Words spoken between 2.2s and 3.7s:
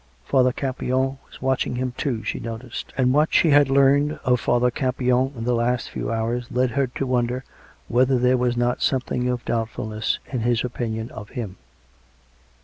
she noticed; and, what she had